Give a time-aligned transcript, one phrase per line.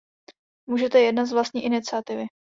[0.69, 2.25] Můžete jednat z vlastní iniciativy.